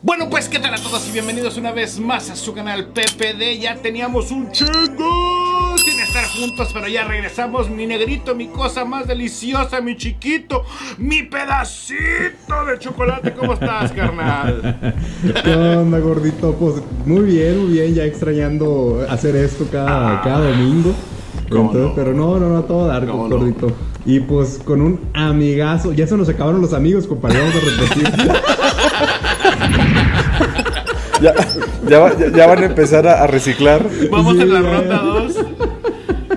[0.00, 3.58] Bueno, pues, ¿qué tal a todos y bienvenidos una vez más a su canal PPD?
[3.60, 7.68] Ya teníamos un chingo sin estar juntos, pero ya regresamos.
[7.68, 10.64] Mi negrito, mi cosa más deliciosa, mi chiquito,
[10.98, 13.34] mi pedacito de chocolate.
[13.34, 14.94] ¿Cómo estás, carnal?
[15.44, 16.54] ¿Qué onda, gordito?
[16.54, 20.20] Pues muy bien, muy bien, ya extrañando hacer esto cada, Ah.
[20.22, 20.94] cada domingo.
[21.50, 21.94] ¿Cómo Entonces, no?
[21.94, 23.72] pero no, no, no, todo dar, gordito.
[24.04, 28.32] Y pues con un amigazo, ya se nos acabaron los amigos, compadre, vamos a repetir.
[31.20, 31.34] Ya,
[31.88, 33.84] ya, va- ya- ya van a empezar a, a reciclar.
[34.10, 35.34] Vamos Sí, en la ronda 2.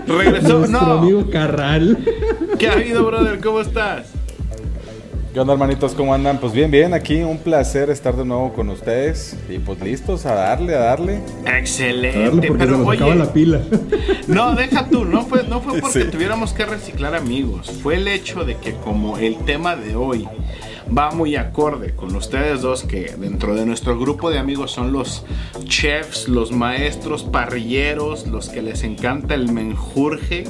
[0.08, 0.58] Regresó.
[0.60, 0.92] Nuestro No.
[0.94, 2.00] amigo Carral.
[2.58, 3.40] ¿Qué ha habido, brother?
[3.42, 4.12] ¿Cómo estás?
[5.34, 5.94] ¿Qué onda, hermanitos?
[5.94, 6.40] ¿Cómo andan?
[6.40, 9.38] Pues bien, bien, aquí un placer estar de nuevo con ustedes.
[9.50, 11.20] Y pues listos a darle, a darle.
[11.46, 12.20] Excelente.
[12.20, 13.62] Darle porque se pero nos oye, acaba la pila.
[14.28, 16.10] No, deja tú, no fue, no fue porque Sí.
[16.12, 20.28] tuviéramos que reciclar amigos, fue el hecho de que como el tema de hoy
[20.96, 25.26] va muy acorde con ustedes dos que dentro de nuestro grupo de amigos son los
[25.66, 30.44] chefs, los maestros parrilleros, los que les encanta el menjurje.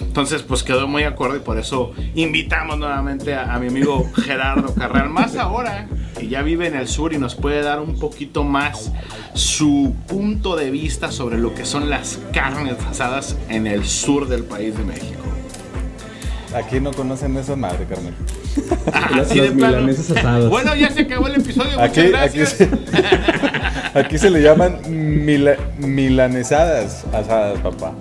[0.00, 5.08] Entonces, pues quedó muy acorde y por eso invitamos nuevamente a, mi amigo Gerardo Carral.
[5.08, 8.92] Más ahora que ya vive en el sur y nos puede dar un poquito más
[9.34, 14.44] su punto de vista sobre lo que son las carnes asadas en el sur del
[14.44, 15.21] país de México.
[16.54, 18.12] Aquí no conocen esa madre, carnal.
[19.16, 19.54] Las plano.
[19.54, 20.48] milanesas asadas.
[20.50, 21.80] Bueno, ya se acabó el episodio.
[21.80, 22.48] Aquí, Muchas aquí, gracias.
[22.50, 22.68] se,
[23.98, 27.92] aquí se le llaman mila- milanesadas asadas, papá.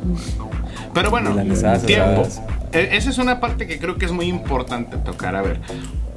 [0.94, 2.22] Pero bueno, Milanesadas tiempo.
[2.22, 2.42] asadas.
[2.74, 5.36] E- Esa es una parte que creo que es muy importante tocar.
[5.36, 5.60] A ver,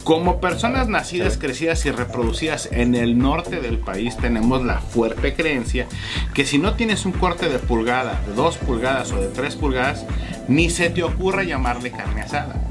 [0.05, 5.87] como personas nacidas, crecidas y reproducidas en el norte del país, tenemos la fuerte creencia
[6.35, 10.05] que si no tienes un corte de pulgada, de 2 pulgadas o de 3 pulgadas,
[10.47, 12.63] ni se te ocurra llamarle carne asada.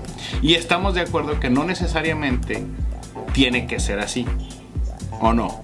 [0.44, 2.64] Y estamos de acuerdo que no necesariamente
[3.34, 4.26] tiene que ser así.
[5.20, 5.64] ¿O no?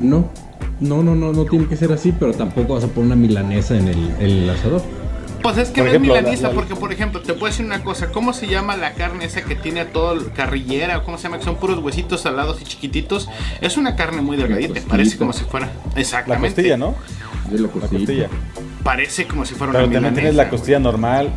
[0.00, 0.30] No,
[0.80, 3.76] no, no, no, no tiene que ser así, pero tampoco vas a poner una milanesa
[3.76, 4.82] en el, en el asador.
[5.44, 7.46] Pues es que Por no ejemplo, es milanesa, la- la- porque por ejemplo, te puedo
[7.52, 10.96] decir una cosa, ¿cómo se llama la carne esa que tiene todo carrillera?
[10.96, 11.36] o ¿Cómo se llama?
[11.36, 13.28] Que son puros huesitos salados y chiquititos.
[13.60, 15.70] Es una carne muy delgadita, parece como si fuera.
[15.94, 16.48] La Exactamente.
[16.54, 16.94] costilla, ¿no?
[17.50, 18.28] De la La costilla.
[18.82, 20.20] Parece como si fuera Pero una también milanesa.
[20.22, 21.28] tienes la costilla normal.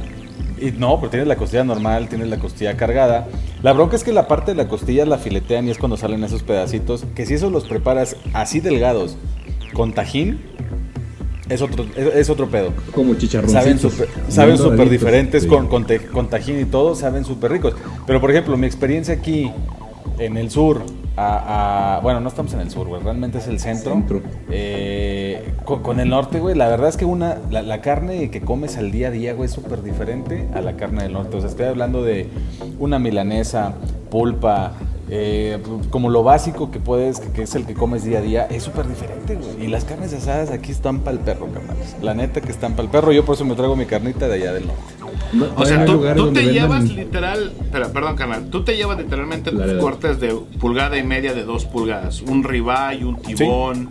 [0.59, 3.27] Y no, pero tienes la costilla normal, tienes la costilla cargada.
[3.61, 6.23] La bronca es que la parte de la costilla la filetean y es cuando salen
[6.23, 7.03] esos pedacitos.
[7.13, 9.17] Que si esos los preparas así delgados
[9.73, 10.41] con tajín,
[11.49, 12.73] es otro, es, es otro pedo.
[12.93, 13.63] Como chicharroncitos.
[13.63, 15.49] Saben súper saben doraditos, diferentes sí.
[15.49, 17.73] con, con, te- con tajín y todo, saben súper ricos.
[18.05, 19.51] Pero por ejemplo, mi experiencia aquí
[20.19, 20.81] en el sur,
[21.15, 23.93] a, a- bueno, no estamos en el sur, güey, realmente es el centro.
[23.93, 24.21] Centro.
[24.49, 28.41] Eh, con, con el norte, güey, la verdad es que una, la, la carne que
[28.41, 31.37] comes al día a día, güey, es súper diferente a la carne del norte.
[31.37, 32.27] O sea, estoy hablando de
[32.79, 33.73] una milanesa,
[34.09, 34.73] pulpa,
[35.09, 35.57] eh,
[35.89, 38.63] como lo básico que puedes, que, que es el que comes día a día, es
[38.63, 39.65] súper diferente, güey.
[39.65, 41.95] Y las carnes asadas aquí están para el perro, carnales.
[42.01, 43.11] La neta que están para el perro.
[43.13, 44.81] Yo por eso me traigo mi carnita de allá del norte.
[45.33, 49.73] No, O sea, tú, te llevas literal, espera, perdón, carnal, tú te llevas literalmente tus
[49.73, 53.89] cortes de pulgada y media de 2 pulgadas, un ribeye, un tibón,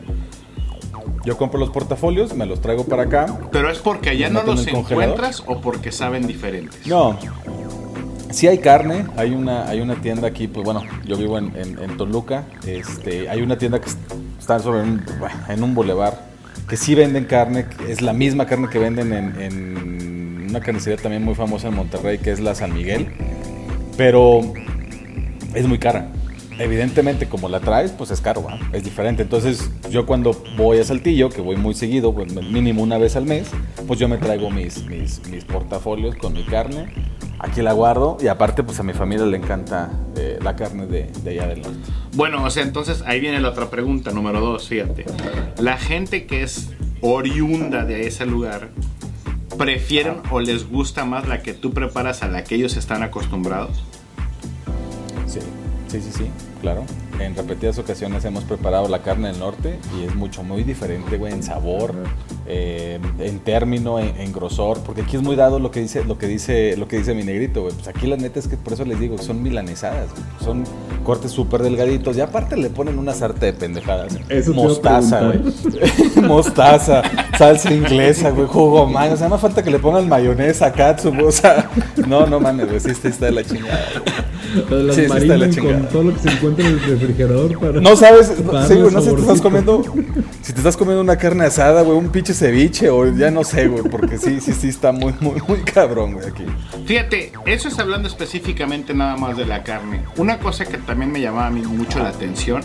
[1.25, 3.39] Yo compro los portafolios, me los traigo para acá.
[3.51, 6.87] pero es porque allá no los encuentras o porque saben diferentes.
[6.87, 7.19] No.
[8.37, 11.79] Sí hay carne, hay una, hay una tienda aquí, pues bueno, yo vivo en, en-
[11.83, 13.97] en Toluca, este, hay una tienda que es-
[14.39, 15.03] está sobre un,
[15.49, 16.21] en un bulevar,
[16.69, 21.25] que sí venden carne, es la misma carne que venden en, en una carnicería también
[21.25, 23.09] muy famosa en Monterrey, que es la San Miguel,
[23.97, 24.41] pero
[25.55, 26.09] es muy cara.
[26.59, 29.23] Evidentemente, como la traes, pues es caro, es diferente.
[29.23, 33.25] Entonces, yo cuando voy a Saltillo, que voy muy seguido, pues, mínimo una vez al
[33.25, 33.49] mes,
[33.87, 36.87] pues yo me traigo mis, mis, mis portafolios con mi carne.
[37.39, 41.11] Aquí la guardo y aparte, pues a mi familia le encanta eh, la carne de,
[41.23, 41.79] de allá del norte.
[42.15, 45.05] Bueno, o sea, entonces ahí viene la otra pregunta, número dos, fíjate.
[45.59, 46.71] La gente que es
[47.03, 48.71] oriunda de ese lugar,
[49.59, 53.85] ¿prefieren o les gusta más la que tú preparas a la que ellos están acostumbrados?
[55.27, 55.41] Sí,
[55.89, 56.27] sí, sí, sí,
[56.63, 56.85] claro.
[57.21, 61.33] En repetidas ocasiones hemos preparado la carne del norte y es mucho, muy diferente, güey,
[61.33, 61.95] en sabor,
[62.49, 66.19] eh, en término, en, en grosor, porque aquí es muy dado lo que dice, lo
[66.19, 67.75] que dice, lo que dice mi negrito, güey.
[67.75, 70.23] Pues aquí la neta es que por eso les digo, son milanesadas, güey.
[70.45, 70.65] son
[71.05, 74.17] cortes súper delgaditos y aparte le ponen una sarta de pendejadas.
[74.29, 75.41] Eso Mostaza, güey.
[76.27, 77.03] Mostaza,
[77.37, 79.13] salsa inglesa, güey, jugo man.
[79.13, 81.71] O sea, no falta que le pongan mayonesa, katsup, o sea,
[82.07, 83.87] no, no mames, güey, sí, está de la chingada.
[84.71, 85.81] Las Sí, está de la chingada.
[85.81, 87.81] con todo lo que se encuentra en el refrigerador para...
[87.81, 89.83] No sabes, para sí, güey, no sé si te estás comiendo,
[90.43, 93.69] si te estás comiendo una carne asada, güey, un pinche ceviche o ya no sé,
[93.69, 96.45] güey, porque sí, sí, sí está muy, muy, muy cabrón, güey, aquí.
[96.85, 100.03] Fíjate, eso es hablando específicamente nada más de la carne.
[100.17, 102.63] Una cosa que también me llamaba a mí mucho la atención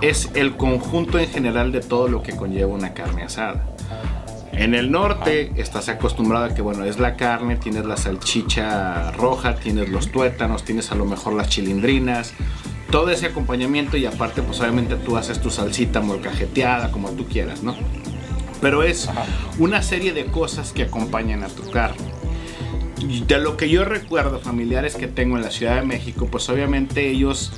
[0.00, 3.66] es el conjunto en general de todo lo que conlleva una carne asada.
[4.52, 9.54] En el norte estás acostumbrado a que, bueno, es la carne, tienes la salchicha roja,
[9.54, 12.34] tienes los tuétanos, tienes a lo mejor las chilindrinas,
[12.90, 17.62] todo ese acompañamiento y aparte, pues obviamente tú haces tu salsita molcajeteada, como tú quieras,
[17.62, 17.74] ¿no?
[18.60, 19.08] Pero es
[19.58, 22.10] una serie de cosas que acompañan a tu carne.
[22.98, 26.48] Y de lo que yo recuerdo, familiares que tengo en la Ciudad de México, pues
[26.50, 27.52] obviamente ellos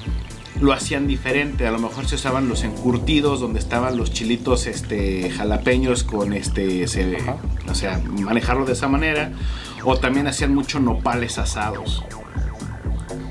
[0.61, 1.67] lo hacían diferente.
[1.67, 6.87] A lo mejor se usaban los encurtidos, donde estaban los chilitos este, jalapeños con este,
[6.87, 7.17] se-
[7.69, 9.33] o sea, manejarlo de esa manera.
[9.85, 12.05] O también hacían mucho nopales asados.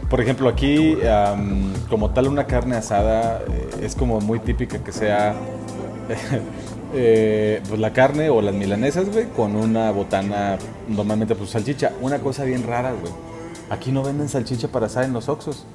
[0.09, 0.97] Por ejemplo, aquí,
[1.89, 5.33] como tal, una carne asada eh, es como muy típica que sea
[6.93, 10.57] eh, pues la carne o las milanesas, güey, con una botana,
[10.87, 11.91] normalmente pues salchicha.
[12.01, 13.11] Una cosa bien rara, güey.
[13.69, 15.65] Aquí no venden salchicha para asar en los Oxxos.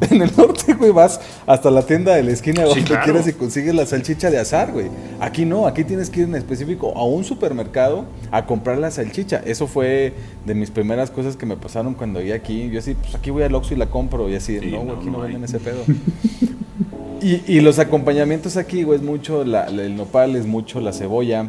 [0.10, 3.04] En el norte, güey, vas hasta la tienda de la esquina Sí, donde claro.
[3.04, 4.88] quieras y consigues la salchicha de asar, güey.
[5.20, 9.40] Aquí no, aquí tienes que ir en específico a un supermercado a comprar la salchicha.
[9.46, 10.12] Eso fue
[10.44, 12.70] de mis primeras cosas que me pasaron cuando llegué aquí.
[12.70, 14.28] Yo así, pues aquí voy al Oxxo y la compro.
[14.28, 15.84] Y así, Sí, no, güey, no, aquí no, no venden ese pedo.
[17.24, 20.92] y, y los acompañamientos aquí, güey, es mucho la- la- el nopal, es mucho la
[20.92, 21.46] cebolla,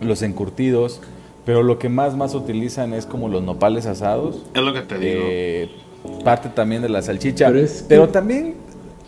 [0.00, 1.00] los encurtidos.
[1.46, 4.42] Pero lo que más, más utilizan es como los nopales asados.
[4.54, 5.20] Es lo que te digo.
[5.26, 5.70] Eh,
[6.24, 7.48] parte también de la salchicha.
[7.48, 8.54] Pero Pero, es que- también,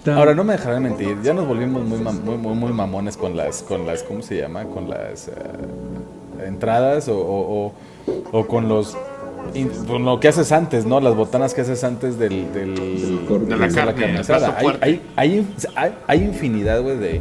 [0.05, 3.17] Ta- ahora no me dejarán mentir, ya nos volvimos muy, mam- muy, muy, muy mamones
[3.17, 4.64] con las, con las, ¿cómo se llama?
[4.67, 5.32] Con las eh,
[6.46, 7.73] entradas o, o- o-
[8.32, 8.96] o con los,
[9.87, 11.00] con lo que haces antes, ¿no?
[11.00, 12.75] Las botanas que haces antes del, del-.
[13.48, 14.02] De la de carne,
[14.60, 14.84] fuerte.
[14.84, 17.20] hay, hay, hay- hay infinidad, güey, de,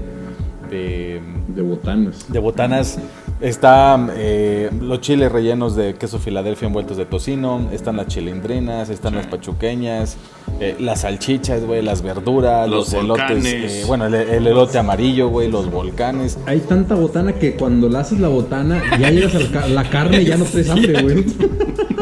[0.69, 2.31] de De botanas.
[2.31, 2.97] de botanas.
[3.41, 7.67] Está eh, los chiles rellenos de queso Filadelfia envueltos de tocino.
[7.71, 10.15] Están las chilindrinas, están las pachuqueñas,
[10.61, 13.45] eh, las salchichas, güey, las verduras, Los los, elotes.
[13.45, 16.37] eh, bueno, el, el elote amarillo, güey, los volcanes.
[16.45, 20.25] Hay tanta botana que cuando la haces la botana, ya llegas a la carne y
[20.25, 21.25] ya no traes hambre, güey.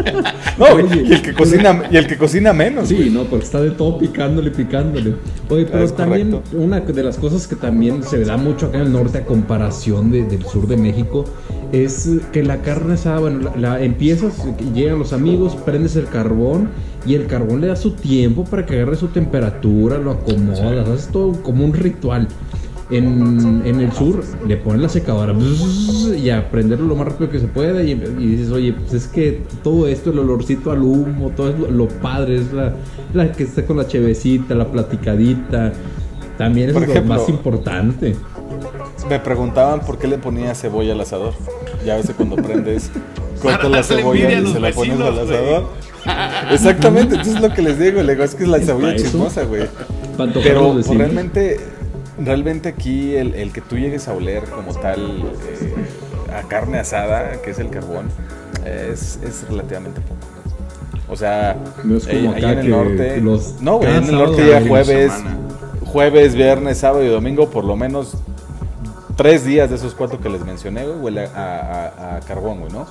[0.69, 2.87] No, güey, Oye, y el que cocina, y el que cocina menos.
[2.89, 3.09] Sí, güey.
[3.09, 5.15] no, porque está de todo picándole, picándole.
[5.49, 6.57] Oye, pero Es también correcto.
[6.57, 10.11] una de las cosas que también se da mucho acá en el norte a comparación
[10.11, 11.25] de- del sur de México
[11.71, 14.33] es que la carne asada, bueno, la, la- empiezas,
[14.73, 16.69] llegan los amigos, prendes el carbón
[17.05, 21.07] y el carbón le da su tiempo para que agarre su temperatura, lo acomodas, haces
[21.11, 22.27] todo como un ritual.
[22.97, 27.29] En, en el sur le ponen la secadora bzz, y a prenderlo lo más rápido
[27.29, 30.83] que se pueda y, y dices, oye, pues es que todo esto, el olorcito al
[30.83, 32.73] humo, todo es lo, lo padre, es la,
[33.13, 35.73] la que está con la chevecita, la platicadita,
[36.37, 38.15] también es Por lo ejemplo, más importante.
[39.09, 41.33] Me preguntaban por qué le ponía cebolla al asador.
[41.85, 42.91] Ya ves que cuando prendes,
[43.41, 45.63] cortas la cebolla a y se la pones al asador.
[46.51, 48.95] Exactamente, entonces es lo que les digo, le digo, es que es la ¿Es cebolla
[48.95, 49.63] chismosa, güey.
[49.63, 51.59] A Pero realmente,
[52.19, 54.99] realmente aquí el, el que tú llegues a oler como tal
[55.49, 55.73] eh,
[56.37, 58.07] a carne asada, que es el carbón,
[58.65, 60.15] es, es relativamente poco.
[61.09, 63.21] O sea, No es como eh, ahí acá en el norte.
[63.21, 65.11] los- no, güey, en el norte ya jueves,
[65.85, 68.15] jueves, viernes, sábado y domingo, por lo menos
[69.15, 72.71] tres días de esos cuatro que les mencioné, güey, huele a, a- a carbón, güey,
[72.71, 72.87] ¿no?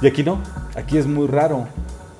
[0.00, 0.38] Y aquí no,
[0.76, 1.66] aquí es muy raro.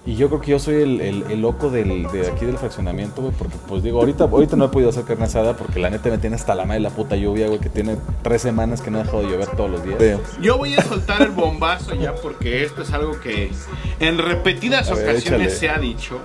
[0.07, 3.23] Y yo creo que yo soy el, el- el loco del, de aquí del fraccionamiento,
[3.23, 6.11] güey, porque pues digo, ahorita, ahorita no he podido hacer carne asada porque la neta
[6.11, 8.99] me tiene hasta la madre la puta lluvia, güey, que tiene tres semanas que no
[8.99, 10.21] ha dejado de llover todos los días.
[10.43, 13.51] Yo voy a soltar el bombazo ya porque esto es algo que
[13.99, 15.51] en repetidas ver, ocasiones échale.
[15.51, 16.19] se ha dicho.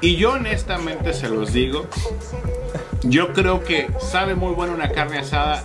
[0.00, 1.84] Y yo honestamente se los digo.
[3.02, 5.62] Yo creo que sabe muy buena una carne asada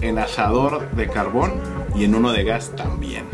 [0.00, 1.52] en asador de carbón
[1.94, 3.26] y en uno de gas también.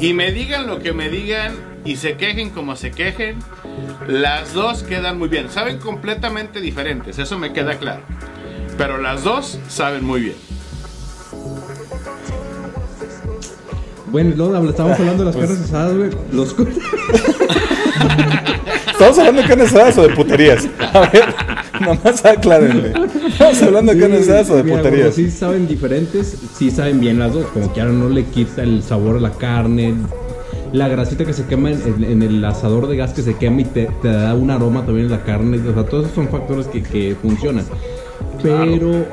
[0.00, 3.38] Y me digan lo que me digan y se quejen como se quejen,
[4.06, 5.48] las dos quedan muy bien.
[5.48, 8.02] Saben completamente diferentes, eso me queda claro.
[8.76, 10.36] Pero las dos saben muy bien.
[14.12, 16.10] Bueno, luego estábamos hablando de las Pues- carnes asadas, güey.
[16.30, 16.54] Los
[18.92, 20.68] ¿Estamos hablando de carne asadas o de puterías?
[20.92, 21.34] A ver,
[21.80, 22.92] nomás aclárenme.
[23.28, 25.14] ¿Estamos hablando de carne asadas o de mira, puterías?
[25.16, 27.46] bueno, sí saben diferentes, sí saben bien las dos.
[27.46, 29.94] Como que ahora no le quita el sabor a la carne.
[30.72, 33.62] La grasita que se quema en, en- en el asador de gas que se quema
[33.62, 35.58] y te, te da un aroma también en la carne.
[35.66, 37.64] O sea, todos esos son factores que, que funcionan.
[38.42, 39.04] Pero,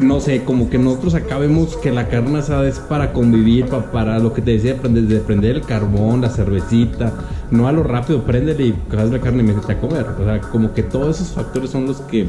[0.00, 3.90] no sé, como que nosotros acá vemos que la carne asada es para convivir, pa-
[3.92, 7.12] para lo que te decía, prender, de prender el carbón, la cervecita.
[7.50, 10.04] No a lo rápido, préndele y coges la carne y métete a comer.
[10.20, 12.26] O sea, como que todos esos factores son los que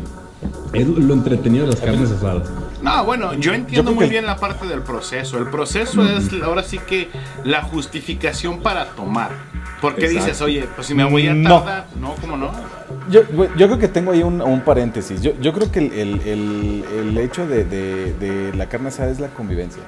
[0.74, 2.48] es lo entretenido de las carnes asadas.
[2.82, 5.38] No, bueno, yo entiendo muy que- bien la parte del proceso.
[5.38, 7.10] El proceso es ahora sí que
[7.44, 9.32] la justificación para tomar.
[9.82, 10.26] Porque Exacto.
[10.26, 11.58] dices, oye, pues si me voy a No.
[11.60, 12.52] tardar, no, ¿cómo no?
[13.12, 13.22] Yo,
[13.56, 15.22] yo creo que tengo ahí un, un paréntesis.
[15.22, 19.12] Yo, yo creo que el, el- el- el hecho de, de- de la carne asada
[19.12, 19.84] es la convivencia.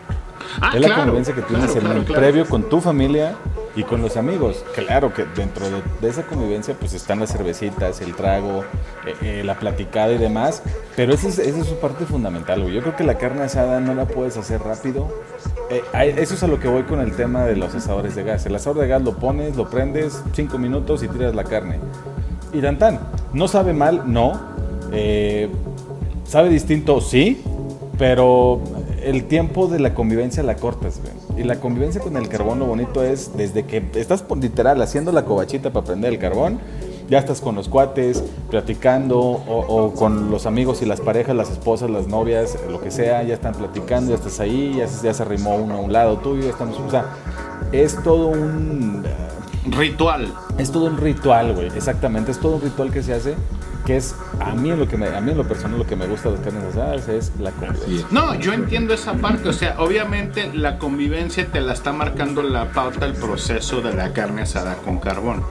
[0.62, 2.22] Ah, es la claro, convivencia que tienes claro, en el claro.
[2.22, 3.36] previo con tu familia
[3.76, 4.66] y con los amigos.
[4.76, 8.64] Claro que dentro de, de esa convivencia pues están las cervecitas, el trago,
[9.06, 10.62] eh, eh, la platicada y demás.
[10.96, 12.74] Pero esa es, esa es su parte fundamental, güey.
[12.74, 15.08] Yo creo que la carne asada no la puedes hacer rápido.
[15.70, 15.84] Eh,
[16.18, 18.46] eso es a lo que voy con el tema de los asadores de gas.
[18.46, 21.80] El asador de gas lo pones, lo prendes, cinco minutos y tiras la carne.
[22.52, 23.00] Y tan tan.
[23.34, 24.40] No sabe mal, no.
[24.92, 25.50] Eh,
[26.26, 27.44] sabe distinto, sí.
[27.98, 28.62] Pero
[29.04, 31.42] el tiempo de la convivencia la cortas, güey.
[31.42, 35.26] Y la convivencia con el carbón, lo bonito es desde que estás literal haciendo la
[35.26, 36.60] covachita para prender el carbón,
[37.10, 41.50] ya estás con los cuates, platicando, o, o con los amigos y las parejas, las
[41.50, 45.24] esposas, las novias, lo que sea, ya están platicando, ya estás ahí, ya, ya se
[45.24, 47.06] arrimó uno a un lado tuyo, ya estamos, o sea,
[47.72, 49.04] es todo un...
[49.66, 50.34] Ritual.
[50.58, 51.68] Es todo un ritual, güey.
[51.68, 53.36] Exactamente, es todo un ritual que se hace,
[53.90, 55.96] que es a mí en lo que me, a mí en lo personal lo que
[55.96, 58.06] me gusta de las carnes asadas es la convivencia.
[58.12, 62.72] No, yo entiendo esa parte, o sea, obviamente la convivencia te la está marcando la
[62.72, 65.44] pauta, el proceso de la carne asada con carbón.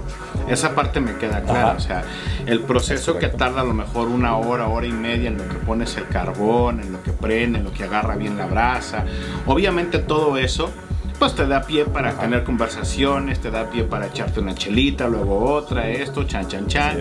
[0.47, 1.77] Esa parte me queda clara, Ajá.
[1.79, 2.05] o sea,
[2.47, 5.57] el proceso que tarda a lo mejor una hora, hora y media en lo que
[5.57, 9.05] pones el carbón, en lo que prende, en lo que agarra bien la brasa.
[9.47, 10.71] Obviamente todo eso,
[11.19, 12.21] pues te da pie para Ajá.
[12.21, 16.99] tener conversaciones, te da pie para echarte una chelita, luego otra, esto, chan, chan, chan.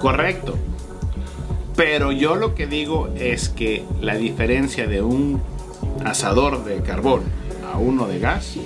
[0.00, 0.58] Correcto.
[1.76, 5.40] Pero yo lo que digo es que la diferencia de un
[6.04, 7.22] asador de carbón
[7.72, 8.56] a uno de gas,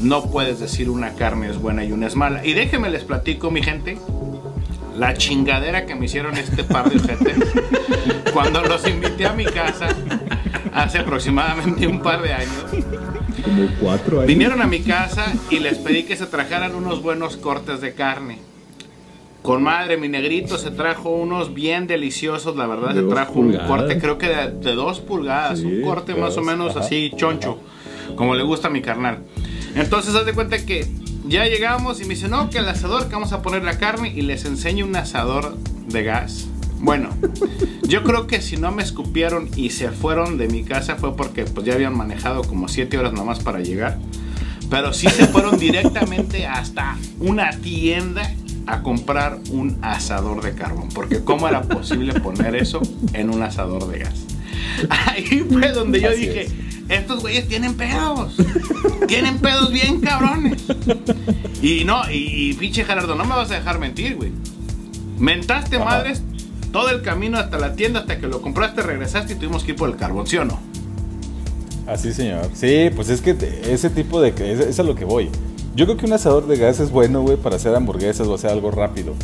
[0.00, 2.44] no puedes decir una carne es buena y una es mala.
[2.44, 3.98] Y déjenme les platico, mi gente,
[4.96, 7.36] la chingadera que me hicieron este par de ojetes
[8.32, 9.88] cuando los invité a mi casa
[10.72, 12.64] hace aproximadamente un par de años.
[13.44, 14.28] Como cuatro años.
[14.28, 18.38] Vinieron a mi casa y les pedí que se trajeran unos buenos cortes de carne.
[19.42, 23.70] Con madre, mi negrito se trajo unos bien deliciosos, la verdad, De se trajo pulgadas.
[23.70, 26.80] un corte, creo que de, de dos pulgadas, Sí, un corte más o menos ajá.
[26.84, 27.58] así choncho,
[28.16, 29.20] como le gusta a mi carnal.
[29.74, 30.86] Entonces, haz de cuenta que
[31.26, 34.12] ya llegamos y me dice, no, que el asador, que vamos a poner la carne
[34.14, 35.56] y les enseño un asador
[35.86, 36.48] de gas.
[36.82, 37.10] Bueno,
[37.82, 41.44] yo creo que si no me escupieron y se fueron de mi casa fue porque
[41.44, 43.98] pues ya habían manejado como 7 horas nomás para llegar.
[44.70, 48.32] Pero sí se fueron directamente hasta una tienda
[48.66, 50.88] a comprar un asador de carbón.
[50.94, 52.80] Porque ¿cómo era posible poner eso
[53.12, 54.14] en un asador de gas?
[55.06, 56.52] Ahí fue donde yo Así dije, es.
[56.88, 58.36] estos güeyes tienen pedos.
[59.08, 60.62] tienen pedos bien cabrones.
[61.62, 64.32] Y no, y, y pinche Gerardo, no me vas a dejar mentir, güey.
[65.18, 65.84] Mentaste Ajá.
[65.84, 66.22] madres
[66.72, 69.76] todo el camino hasta la tienda, hasta que lo compraste, regresaste y tuvimos que ir
[69.76, 70.58] por el carbón, ¿sí o no?
[71.86, 72.48] Así, señor.
[72.54, 73.36] Sí, pues es que
[73.68, 74.28] ese tipo de...
[74.28, 75.28] Es, es a lo que voy.
[75.74, 78.50] Yo creo que un asador de gas es bueno, güey, para hacer hamburguesas o hacer
[78.50, 79.14] algo rápido.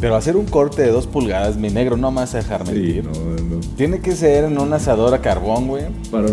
[0.00, 3.04] Pero hacer un corte de dos pulgadas, mi negro, no a dejar Sí, mentir.
[3.04, 3.60] no, no.
[3.76, 5.84] Tiene que ser en un asador a carbón, güey.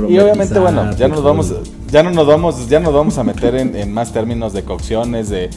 [0.10, 1.54] Y obviamente, bueno, ya nos vamos,
[1.92, 5.28] ya no nos vamos, ya nos vamos a meter en, en más términos de cocciones,
[5.28, 5.50] de,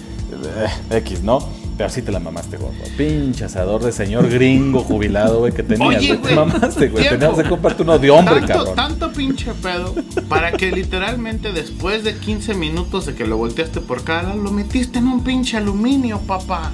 [0.90, 1.38] de X, ¿no?
[1.80, 2.74] Pero sí te la mamaste, gordo.
[2.98, 6.18] Pinche asador de señor gringo jubilado, güey, que tenías, Oye, güey.
[6.20, 7.08] Te güey, mamaste, güey.
[7.08, 8.74] Tenías que comprarte uno de hombre, tanto, cabrón.
[8.76, 9.94] tanto pinche pedo
[10.28, 14.98] para que literalmente después de 15 minutos de que lo volteaste por cara, lo metiste
[14.98, 16.70] en un pinche aluminio, papá.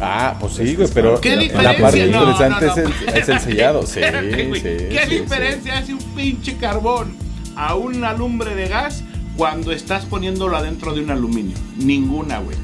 [0.00, 1.72] Ah, pues sí, güey, pero ¿Qué la- diferencia?
[1.72, 3.82] la parte No, interesante no, no, es, el, es el sellado.
[3.84, 4.60] Sí, Espérate, güey.
[4.60, 5.18] sí, ¿Qué sí, sí.
[5.22, 7.16] diferencia hace un pinche carbón
[7.56, 9.02] a una lumbre de gas
[9.36, 11.56] cuando estás poniéndolo adentro de un aluminio?
[11.78, 12.56] Ninguna, güey.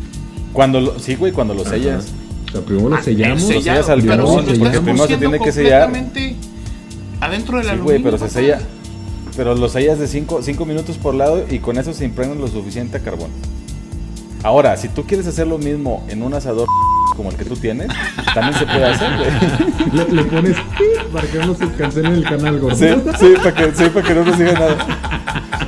[0.53, 2.07] Cuando lo, sí, güey, cuando lo sellas.
[2.49, 3.43] O sea, primero lo Ah, sellamos.
[3.43, 5.91] el Lo sellas al pero si porque primero se tiene que sellar.
[7.21, 7.85] adentro del Sí, aluminio.
[7.85, 8.61] güey, pero se sella.
[9.37, 12.97] Pero lo sellas de 5 minutos por lado y con eso se impregna lo suficiente
[12.97, 13.31] a carbón.
[14.43, 16.67] Ahora, si tú quieres hacer lo mismo en un asador
[17.17, 17.89] como el que tú tienes,
[18.35, 20.07] también se puede hacer, güey.
[20.09, 20.57] Le, le pones
[21.13, 22.75] para que no se cancele el canal, gordo.
[22.77, 22.87] Sí,
[23.19, 24.77] sí, para que, sí, para que no nos diga nada.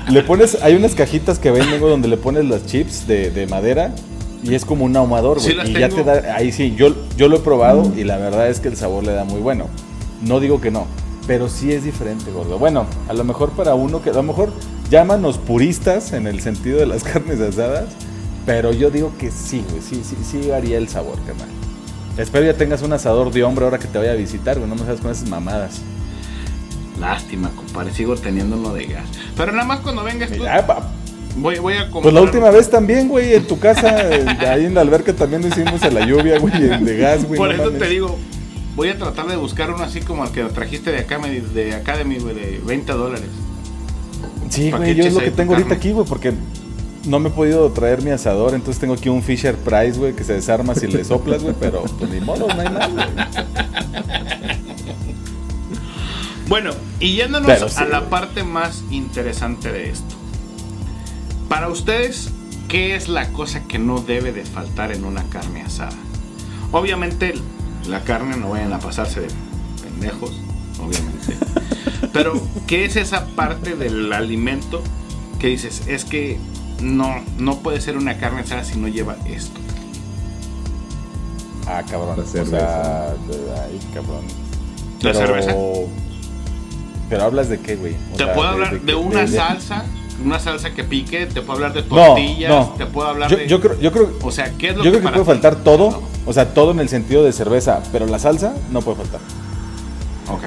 [0.08, 3.46] Le pones, hay unas cajitas que venden güey, donde le pones las chips de, de
[3.46, 3.94] madera
[4.42, 5.56] y es como un ahumador, Sí güey.
[5.56, 8.48] las y ya te da, ahí sí, yo, yo lo he probado y la verdad
[8.48, 9.66] es que el sabor le da muy bueno.
[10.22, 10.86] No digo que no,
[11.26, 12.58] pero sí es diferente, gordo.
[12.58, 14.52] Bueno, a lo mejor para uno que, a lo mejor
[14.90, 17.86] llámanos puristas en el sentido de las carnes asadas,
[18.46, 21.48] pero yo digo que sí, güey, sí, sí, sí haría el sabor, carnal.
[22.18, 24.74] Espero ya tengas un asador de hombre ahora que te vaya a visitar, güey, no
[24.74, 25.80] me sabes con esas mamadas.
[27.00, 29.04] Lástima, compadre, sigo teniendo uno de gas.
[29.36, 30.90] Pero nada más cuando vengas tú, Ah, pa-
[31.36, 32.02] voy, voy a comprar.
[32.02, 35.46] Pues la última vez también, güey, en tu casa, eh, ahí en la alberca también
[35.46, 37.36] hicimos en la lluvia, güey, en- de gas, güey.
[37.38, 37.78] Por no eso mames.
[37.80, 38.18] te digo,
[38.76, 42.18] voy a tratar de buscar uno así como el que trajiste de acá, de Academy,
[42.18, 43.28] güey, de 20 dólares.
[44.50, 46.32] Sí, güey, yo es lo que tengo ahorita aquí, güey, porque
[47.06, 50.24] no me he podido traer mi asador, entonces tengo aquí un Fisher Price, güey, que
[50.24, 53.06] se desarma si le soplas, güey, pero pues ni modo, no hay nada, güey.
[56.48, 60.14] Bueno, y yéndonos Pero sí, a la parte más interesante de esto.
[61.52, 62.30] Para ustedes,
[62.66, 65.92] ¿qué es la cosa que no debe de faltar en una carne asada?
[66.70, 67.34] Obviamente,
[67.86, 69.28] la carne no vayan a pasarse de
[69.82, 70.30] pendejos,
[70.80, 71.36] obviamente.
[72.14, 74.82] Pero, ¿qué es esa parte del alimento
[75.38, 75.82] que dices?
[75.88, 76.38] Es que
[76.80, 79.60] no, no puede ser una carne asada si no lleva esto.
[81.66, 82.16] Ah, cabrón.
[82.16, 82.50] La o cerveza.
[82.50, 83.10] sea,
[83.62, 84.24] ay, cabrón.
[85.02, 85.54] ¿La cerveza?
[87.10, 87.94] Pero hablas de qué, güey?
[88.14, 89.84] O Te sea, puedo hablar de, una de- salsa,
[90.24, 92.74] una salsa que pique, te puedo hablar de tortillas, no.
[92.78, 93.46] te puedo hablar Yo, de...
[93.48, 95.26] yo creo, yo creo, O sea, ¿qué es lo yo creo que puede ti?
[95.26, 96.02] faltar todo, No.
[96.26, 99.20] o sea, todo en el sentido de cerveza, pero la salsa no puede faltar.
[100.28, 100.42] Ok.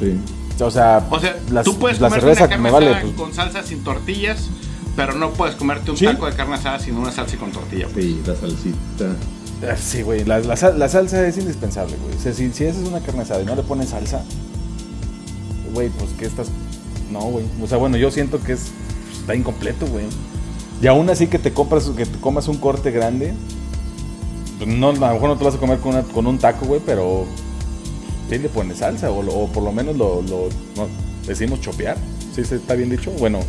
[0.00, 0.18] Sí.
[0.62, 2.86] O sea, O sea, la, tú puedes la comer cerveza una carne me vale.
[2.90, 4.48] asada pues, con salsa sin tortillas,
[4.96, 6.04] pero no puedes comerte un Sí.
[6.06, 7.86] taco de carne asada sin una salsa y con tortilla.
[7.92, 8.04] pues.
[8.04, 9.04] Sí, la salsita.
[9.70, 12.16] Ah, Sí, güey, la, la sal- la salsa es indispensable, güey.
[12.16, 14.22] O sea, si, si haces una carne asada y no le pones salsa,
[15.74, 16.48] güey, pues que estás...
[17.10, 17.44] No, güey.
[17.62, 18.70] O sea, bueno, yo siento que es
[19.20, 20.04] está incompleto, güey.
[20.80, 23.34] Y aún así que te compras, que te comas un corte grande,
[24.58, 26.38] pues no, a lo mejor no te lo vas a comer con, una- con un
[26.38, 27.26] taco, güey, pero
[28.30, 30.22] sí le pones salsa o, por lo menos lo,
[31.26, 31.96] decimos chopear.
[32.34, 33.10] ¿Sí está bien dicho?
[33.18, 33.40] Bueno,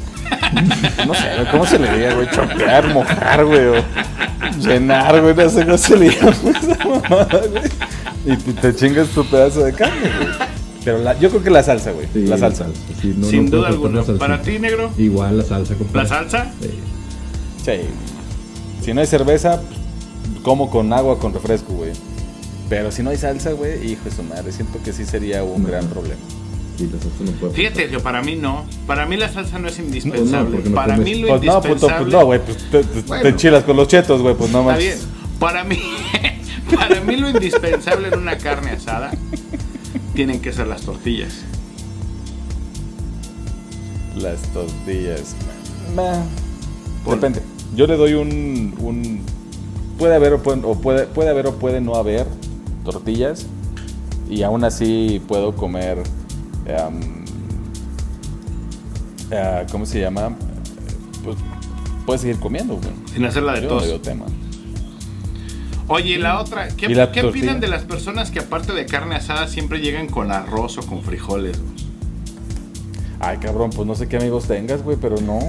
[1.07, 2.27] no sé, ¿cómo se le diga, güey?
[2.31, 3.83] Chopear, mojar, güey,
[4.59, 6.07] llenar, güey, no sé cómo se le
[7.51, 7.63] güey.
[8.25, 10.49] Y te, te chingas tu pedazo de carne, güey.
[10.85, 12.07] Pero la- yo creo que la salsa, güey.
[12.13, 12.67] Sí, la salsa.
[13.01, 14.01] Sí, no- sin no duda alguna.
[14.17, 16.03] Para ti, negro, Igual la salsa, compadre.
[16.03, 16.51] la salsa.
[16.61, 16.69] Sí.
[17.65, 17.71] Sí.
[18.85, 21.91] Si no hay cerveza, pues, como con agua, con refresco, güey.
[22.69, 25.63] Pero si no hay salsa, güey, hijo de su madre, siento que sí sería un
[25.63, 25.69] No.
[25.69, 26.21] gran problema.
[26.77, 28.65] Sí, la salsa no puede Fíjate que para mí no.
[28.87, 30.45] Para mí la salsa no es indispensable.
[30.49, 32.03] no, porque no para comes- mí lo Pues no, puto, indispensable.
[32.05, 33.23] pues no, güey, pues te, te- Bueno.
[33.23, 34.79] te enchilas con los chetos, güey, pues no Está más.
[34.79, 34.97] bien.
[35.39, 35.77] Para mí,
[36.75, 39.11] para mí lo indispensable en una carne asada
[40.19, 41.31] tienen que ser las tortillas.
[44.17, 45.33] Las tortillas.
[47.05, 47.41] Pon- Depende.
[47.73, 49.21] Yo le doy un, un
[49.97, 52.27] puede haber o puede, o puede puede haber o puede no haber
[52.83, 53.45] tortillas
[54.29, 56.03] y aún así puedo comer
[59.31, 60.35] eh, ¿cómo se llama?
[61.23, 61.37] Pues
[62.05, 62.89] puedes seguir comiendo, güey.
[63.13, 64.01] Sin hacerla de Yo tos.
[64.01, 64.25] tema.
[65.91, 66.85] Oye, la otra, ¿qué,
[67.23, 71.01] opinan de las personas que aparte de carne asada siempre llegan con arroz o con
[71.01, 71.59] frijoles?
[71.59, 71.89] güey?
[73.19, 75.39] Ay, cabrón, pues no sé qué amigos tengas, güey, pero no.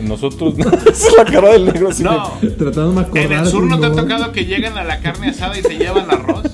[0.00, 0.54] Nosotros,
[0.86, 2.04] esa es la cara del negro así.
[2.04, 3.24] No, Tratando de acordar.
[3.24, 5.76] en el sur no te ha tocado que llegan a la carne asada y se
[5.76, 6.44] llevan arroz.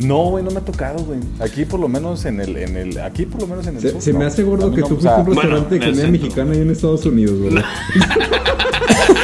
[0.00, 1.20] No, güey, no me ha tocado, güey.
[1.38, 3.90] Aquí por lo menos en el, en el, aquí por lo menos en el Se,
[3.92, 4.26] sur, se me no.
[4.26, 6.70] hace gordo que no, tú fuiste a un restaurante en de comida mexicana ahí en
[6.70, 7.64] Estados Unidos, ¿verdad?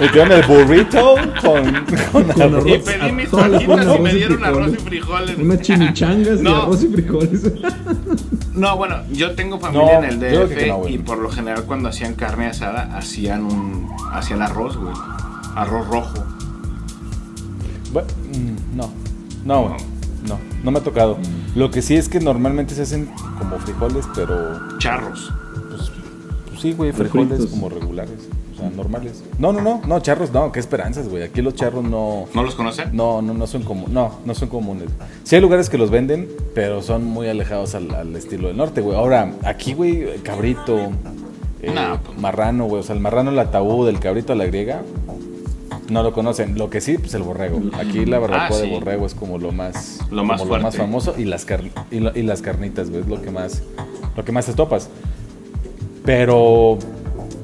[0.00, 1.72] Me dieron el burrito con,
[2.12, 2.66] con Con arroz.
[2.66, 5.38] Y pedí mis fajitas y me y dieron arroz y frijoles.
[5.38, 6.62] Unas chimichangas y No.
[6.62, 7.52] arroz y frijoles.
[8.54, 11.64] No, bueno, yo tengo familia No, en el DF que no, y por lo general
[11.64, 14.94] cuando hacían carne asada hacían un hacían arroz, güey.
[15.54, 16.24] Arroz rojo.
[17.92, 18.90] Bu- mm, No,
[19.44, 19.74] no, güey.
[20.28, 21.18] No, no me ha tocado.
[21.54, 25.32] Lo que sí es que normalmente se hacen como frijoles, pero Charros.
[26.60, 29.22] Sí, güey, frijoles como regulares, o sea, normales.
[29.38, 31.22] No, no, no, no, charros, no, qué esperanzas, güey.
[31.22, 32.90] Aquí los charros no, ¿No los conocen?
[32.94, 34.88] no, no, no son como, no, no son comunes.
[35.24, 38.80] Sí hay lugares que los venden, pero son muy alejados al, al estilo del norte,
[38.80, 38.96] güey.
[38.96, 40.78] Ahora, aquí, güey, cabrito,
[41.62, 42.18] eh, No, pues.
[42.18, 44.82] marrano, güey, o sea, el marrano al ataúd, el cabrito a la griega.
[45.88, 46.56] No lo conocen.
[46.56, 47.60] Lo que sí, pues el borrego.
[47.72, 50.76] Aquí la barbacoa Ah, de borrego es como lo más, Lo más como lo más
[50.76, 53.62] famoso y las car- y, lo- y las carnitas, güey, es lo que más
[54.16, 54.88] lo que más te topas.
[56.04, 56.78] Pero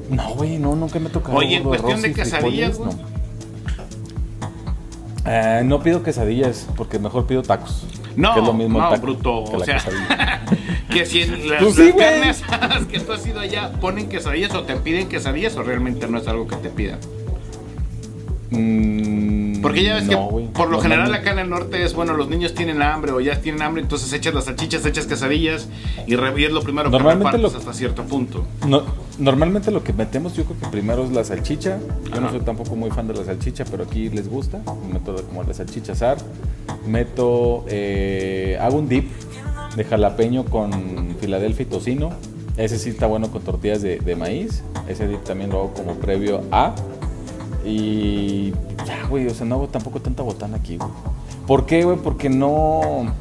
[0.09, 1.37] no, güey, no, nunca me ha tocado.
[1.37, 3.17] Oye, en cuestión de quesadillas, frijoles, no.
[5.25, 7.85] Eh, no pido quesadillas porque mejor pido tacos.
[8.15, 9.43] No, que es lo mismo no, bruto.
[9.49, 9.79] que O sea,
[10.89, 12.07] que si en las, Pues sí, las güey.
[12.07, 12.43] carnes
[12.91, 16.27] que tú has ido allá ponen quesadillas o te piden quesadillas o realmente no es
[16.27, 16.99] algo que te pidan.
[18.49, 22.15] Mm, Porque ya ves no, que por lo general acá en el norte es bueno,
[22.15, 25.67] los niños tienen hambre o ya tienen hambre, entonces echas las salchichas, echas quesadillas
[26.07, 28.45] y, y es lo primero que Normalmente repartes lo- hasta cierto punto.
[28.67, 28.83] No,
[29.19, 31.79] normalmente lo que metemos yo creo que primero es la salchicha.
[32.13, 34.59] Yo no soy tampoco muy fan de la salchicha, pero aquí les gusta.
[34.91, 36.17] Meto como la salchicha asar.
[36.85, 39.09] Meto, eh, hago un dip
[39.75, 42.11] de jalapeño con Filadelfia y tocino.
[42.55, 44.63] Ese sí está bueno con tortillas de, de maíz.
[44.87, 46.73] Ese dip también lo hago como previo a.
[47.67, 48.51] Y
[48.85, 50.89] ya, güey, o sea, no hago tampoco tanta botana aquí, güey.
[51.45, 51.97] ¿Por qué, güey?
[51.97, 53.13] Porque no.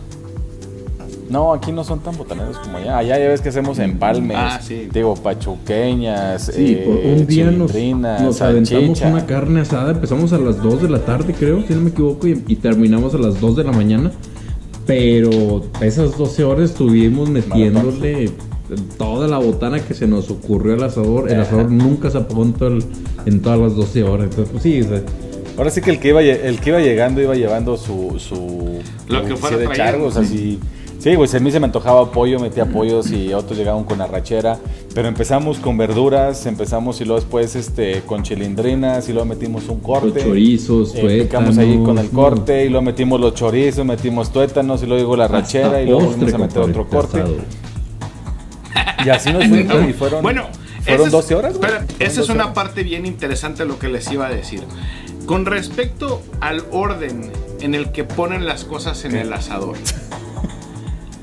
[1.29, 2.99] No, aquí no son tan botaneros como allá.
[2.99, 4.89] Allá ya ves que hacemos empalmes, Ah, sí.
[4.93, 7.75] digo, pachuqueñas, Sí, eh, por un día nos,
[8.23, 9.91] nos aventamos una carne asada.
[9.91, 13.13] Empezamos a las 2 de la tarde, creo, si no me equivoco, y, y terminamos
[13.15, 14.13] a las 2 de la mañana.
[14.87, 18.31] Pero esas 12 horas estuvimos metiéndole
[18.99, 21.31] toda la botana que se nos ocurrió al asador.
[21.31, 22.85] El asador nunca se apagó en, todo el-
[23.27, 24.25] en todas las 12 horas.
[24.31, 25.03] Entonces, pues sí, o sea,
[25.59, 28.17] Ahora sí que el que iba, el que iba llegando iba llevando su...
[28.19, 30.59] su Lo que fuera de chargos, así...
[30.99, 34.59] Sí, pues a mí se me antojaba pollo, metía pollos y otros llegaban con arrachera.
[34.95, 39.81] Pero empezamos con verduras, empezamos y luego después este, con chilindrinas y luego metimos un
[39.81, 40.09] corte.
[40.21, 44.31] Los chorizos, Eh, picamos ahí con el tuétanos, corte y luego metimos los chorizos, metimos
[44.31, 47.23] tuétanos y luego llegó la arrachera y luego volvimos a meter otro corte.
[49.05, 50.49] Y así nos fuimos y fueron, Bueno,
[50.83, 51.53] fueron esa es- 12 horas.
[51.55, 52.55] espera, Fueron esa es 12 una horas.
[52.55, 54.62] parte bien interesante de lo que les iba a decir.
[55.27, 59.23] Con respecto al orden en el que ponen las cosas en ¿Qué?
[59.23, 59.77] el asador.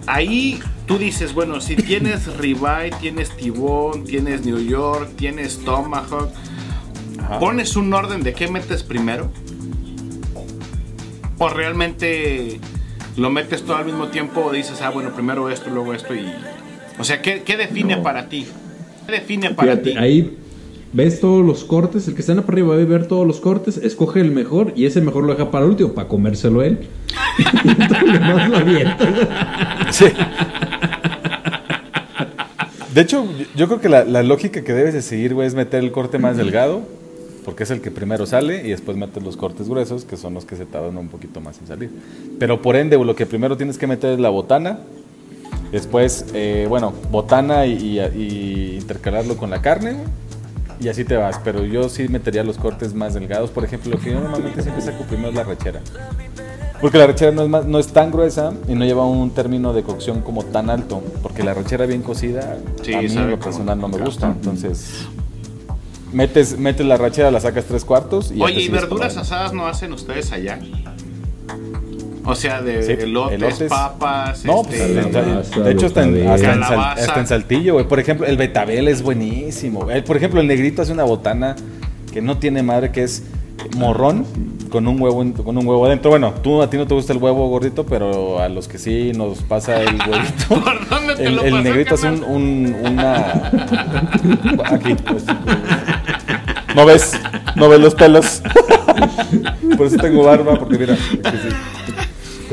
[0.06, 6.30] Ahí tú dices, bueno, si tienes ribeye, tienes tibón, tienes New York, tienes tomahawk,
[7.20, 7.40] Ajá.
[7.40, 9.32] ¿pones un orden de qué metes primero?
[11.40, 12.60] ¿O realmente
[13.16, 16.32] lo metes todo al mismo tiempo o dices, ah, bueno, primero esto, luego esto y...
[17.00, 18.04] O sea, ¿qué, qué define No.
[18.04, 18.46] para ti?
[19.06, 19.98] ¿Qué define para Fíjate, ti?
[19.98, 20.38] ahí
[20.94, 22.08] ves todos los cortes.
[22.08, 24.74] El que está en para arriba va a ver todos los cortes, escoge el mejor
[24.76, 26.80] y ese mejor lo deja para el último, para comérselo él.
[27.64, 29.92] y lo demás lo avienta.
[29.92, 30.06] Sí.
[32.94, 33.26] De hecho,
[33.56, 36.20] yo- creo que la, la lógica que debes de seguir, güey, es meter el corte
[36.20, 36.84] más delgado,
[37.44, 40.46] porque es el que primero sale, y después metes los cortes gruesos, que son los
[40.46, 41.90] que se tardan un poquito más en salir.
[42.38, 44.80] Pero por ende, lo que primero tienes que meter es la botana,
[45.74, 49.98] después, eh, bueno, botana y, y- y intercalarlo con la carne,
[50.80, 51.40] y así te vas.
[51.44, 53.50] Pero yo sí metería los cortes más delgados.
[53.52, 55.82] Por ejemplo, lo que yo normalmente siempre saco primero es la rechera.
[56.82, 59.72] Porque la rechera no es, más- no es tan gruesa y no lleva un término
[59.74, 61.02] de cocción como tan alto.
[61.22, 64.28] Porque la rechera bien cocida, Sí, a mí en lo personal no me gusta.
[64.28, 65.06] Entonces,
[66.12, 69.94] metes, metes la rechera, la sacas tres cuartos y Oye, ¿y verduras asadas no hacen
[69.94, 70.60] ustedes allá?
[72.26, 73.70] O sea, de Sí, elotes, elotes.
[73.70, 76.32] papas, No, pues, este, Calabaza, de hecho, hasta en, betabel.
[76.34, 77.02] hasta en sal- Calabaza.
[77.04, 77.88] hasta en saltillo, güey.
[77.88, 79.82] Por ejemplo, el betabel es buenísimo.
[79.82, 80.04] güey.
[80.06, 81.56] Por ejemplo, el negrito hace una botana
[82.14, 83.24] que no tiene madre, que es
[83.76, 84.26] morrón
[84.70, 86.10] con un huevo con un huevo adentro.
[86.12, 89.12] Bueno, tú a ti no te gusta el huevo gordito, pero a los que sí
[89.16, 90.48] nos pasa el huevito.
[90.64, 93.52] ¿Por dónde te El, lo el pasó, negrito hace un, un- una
[94.66, 95.26] aquí pues.
[96.76, 97.20] no ves
[97.56, 98.42] no ves los pelos
[99.78, 101.56] por eso tengo barba porque mira aquí sí.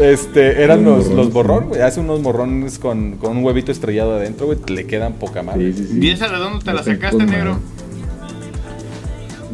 [0.01, 4.47] Este eran los, los borrón güey hace unos morrones con, con un huevito estrellado adentro
[4.47, 5.99] güey le quedan poca madre Sí, sí, sí.
[6.01, 7.59] ¿Y esa de dónde te la sacaste, negro?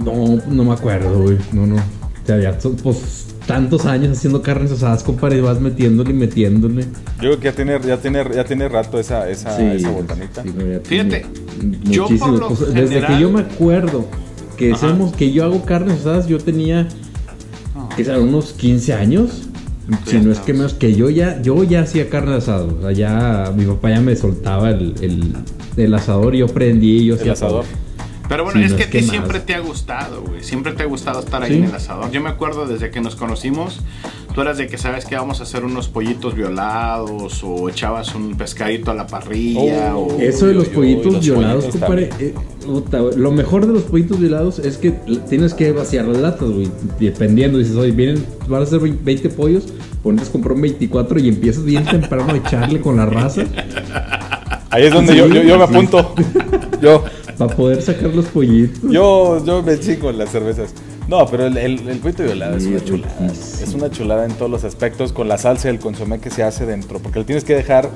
[0.02, 1.38] No, no me acuerdo, güey.
[1.52, 1.76] No, no.
[1.76, 6.14] O sea, ya son pues tantos años haciendo carnes asadas, compadre, y vas metiéndole y
[6.14, 6.82] metiéndole.
[6.82, 10.42] yo creo que ya tiene ya tiene ya tiene rato esa esa, esa botanita
[10.85, 11.24] Fíjate,
[11.85, 12.74] yo por muchísimos lo cosas.
[12.74, 14.06] Desde que yo me acuerdo
[14.56, 16.88] que hacemos, que yo hago carnes asadas, yo tenía
[17.96, 19.45] que será unos 15 años.
[20.05, 22.64] Si no es que menos que yo ya, yo ya hacía carne asada.
[22.64, 25.33] O sea, ya mi papá ya me soltaba el, el,
[25.77, 27.86] el asador y yo prendí y yo el hacía asador todo.
[28.28, 29.10] Pero bueno, Sí, es que a ti que más.
[29.10, 30.42] siempre te ha gustado, güey.
[30.42, 31.58] Siempre te ha gustado estar ahí Sí.
[31.58, 32.10] en el asador.
[32.10, 33.80] Yo me acuerdo desde que nos conocimos,
[34.34, 38.36] tú eras de que sabes que vamos a hacer unos pollitos violados o echabas un
[38.36, 40.16] pescadito a la parrilla Oh.
[40.16, 40.20] o...
[40.20, 42.10] Eso de los uy, pollitos los violados, pollitos compadre.
[42.18, 42.34] eh,
[43.16, 44.90] lo mejor de los pollitos violados es que
[45.28, 46.68] tienes que vaciar las latas, güey.
[46.98, 49.64] Dependiendo, dices, oye, vienen, van a ser 20 pollos,
[50.02, 53.42] pones comprar un 24 y empiezas bien temprano a echarle con la raza
[54.70, 56.14] ahí es donde Sí, yo, yo, yo me apunto
[56.82, 57.04] yo
[57.38, 58.90] para poder sacar los pollitos.
[58.90, 60.72] Yo, yo me chingo en las cervezas.
[61.09, 63.14] No, pero el, el, el pollito violado es Sí, una es chulada.
[63.20, 63.62] riquísimo.
[63.68, 66.42] Es una chulada en todos los aspectos, con la salsa y el consomé que se
[66.42, 66.99] hace dentro.
[66.99, 67.88] Porque le tienes que dejar.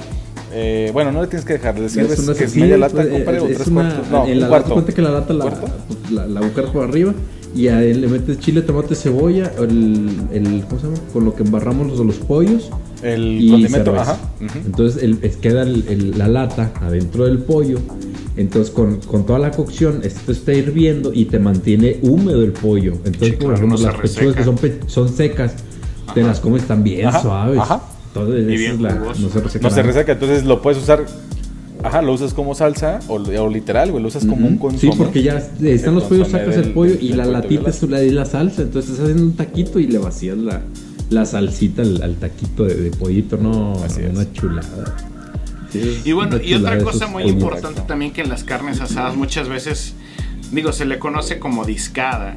[0.52, 2.76] eh, bueno, no le tienes que dejar, le sirves Es una que es sí, media
[2.76, 4.10] lata, es- compadre, o es tres una- cuartos.
[4.10, 4.72] No, en un la cuarto.
[4.74, 5.66] cuenta que la lata la, ¿Cuarto?
[6.12, 6.40] la, la
[6.72, 7.14] por arriba
[7.54, 10.98] y a él le metes chile, tomate, cebolla, el, el ¿cómo se llama?
[11.12, 12.70] Con lo que embarramos los, los pollos
[13.02, 14.12] El y condimento, cerveza.
[14.12, 14.18] ajá.
[14.40, 14.58] ujú.
[14.66, 17.78] Entonces el- queda el- el- la lata adentro del pollo.
[18.36, 22.92] Entonces con, con toda la cocción esto está hirviendo y te mantiene húmedo el pollo.
[23.04, 25.54] Entonces Sí, por ejemplo las pechugas que son, son secas,
[26.14, 27.58] te las comes también Ajá, suaves.
[27.58, 27.82] ajá.
[28.14, 29.20] Entonces, Y esa bien es la- jugoso.
[29.22, 29.68] no se reseca.
[29.68, 31.04] No se reseca, entonces lo puedes usar.
[31.82, 34.92] Ajá, lo usas como salsa o, o literal, güey, lo usas como un consomé.
[34.92, 37.82] Sí, porque ya están los pollos, sacas del- el pollo y del la latita es
[37.84, 38.62] la, la salsa.
[38.62, 40.60] Entonces estás haciendo un taquito y le vacías la,
[41.10, 43.36] la salsita al, al taquito de, de pollito.
[43.36, 44.10] No, Así es.
[44.10, 44.96] una chulada.
[45.70, 48.80] Sí, es Y bueno, y otra chulada cosa muy importante también que en las carnes
[48.80, 49.94] asadas muchas veces,
[50.52, 52.34] digo, se le conoce como discada,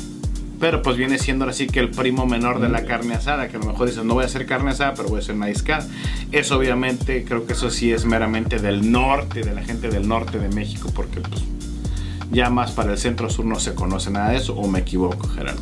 [0.59, 3.59] pero pues viene siendo así que el primo menor de la carne asada, que a
[3.59, 5.88] lo mejor dices, no voy a hacer carne asada, pero voy a hacer una discada.
[6.31, 10.39] Eso obviamente, creo que eso sí es meramente del norte, de la gente del norte
[10.39, 11.43] de México, porque pues
[12.31, 15.27] ya más para el centro sur no se conoce nada de eso, o me equivoco,
[15.27, 15.62] Gerardo.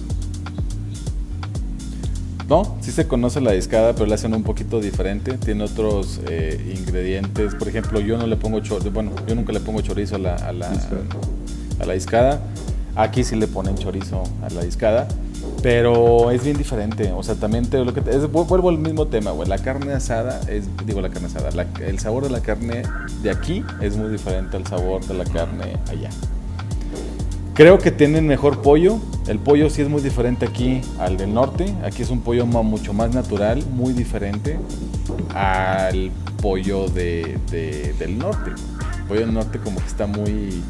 [2.51, 5.37] No, sí se conoce la discada, pero la hacen un poquito diferente.
[5.37, 7.55] Tiene otros eh, ingredientes.
[7.55, 8.91] Por ejemplo, yo no le pongo chorizo.
[8.91, 10.67] Bueno, yo nunca le pongo chorizo a la, a la,
[11.79, 12.41] a la discada.
[12.97, 15.07] Aquí sí le ponen chorizo a la discada.
[15.63, 17.13] Pero es bien diferente.
[17.13, 19.47] O sea, también te, lo que te- es- vuelvo al mismo tema, güey.
[19.47, 20.65] La carne asada es.
[20.85, 21.51] Digo, la carne asada.
[21.51, 22.83] la- el sabor de la carne
[23.23, 26.09] de aquí es muy diferente al sabor de la carne allá.
[27.53, 28.97] Creo que tienen mejor pollo.
[29.27, 31.73] El pollo sí es muy diferente aquí al del norte.
[31.83, 34.57] Aquí es un pollo mucho más natural, muy diferente
[35.35, 36.11] al
[36.41, 38.51] pollo de, de- del norte.
[38.51, 40.61] El pollo del norte como que está muy...